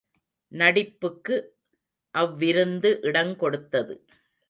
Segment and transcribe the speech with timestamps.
[0.51, 1.35] நடிப்புக்கு
[2.15, 3.95] அவ்விருந்து இடங்கொடுத்தது.